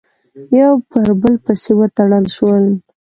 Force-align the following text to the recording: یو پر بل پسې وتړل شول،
یو 0.59 0.73
پر 0.89 1.07
بل 1.21 1.35
پسې 1.45 1.71
وتړل 1.79 2.25
شول، 2.35 2.65